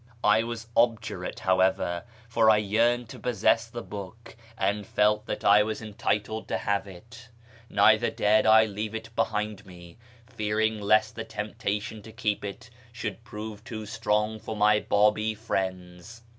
I 0.23 0.41
was 0.41 0.65
obdurate, 0.75 1.41
however, 1.41 2.05
for 2.27 2.49
I 2.49 2.57
yearned 2.57 3.07
to 3.09 3.19
possess 3.19 3.67
the 3.67 3.83
book, 3.83 4.35
and 4.57 4.83
felt 4.87 5.27
that 5.27 5.43
I 5.45 5.61
was 5.61 5.79
entitled 5.79 6.47
to 6.47 6.57
have 6.57 6.87
it; 6.87 7.29
neither 7.69 8.09
dared 8.09 8.47
I 8.47 8.65
leave 8.65 8.95
it 8.95 9.13
behind 9.15 9.63
me, 9.63 9.99
fearing 10.25 10.81
lest 10.81 11.13
the 11.13 11.23
temptation 11.23 12.01
to 12.01 12.11
keep 12.11 12.43
it 12.43 12.71
should 12.91 13.23
prove 13.23 13.63
too 13.63 13.85
strong 13.85 14.39
for 14.39 14.55
my 14.55 14.79
Babi 14.79 15.35
friends. 15.35 16.23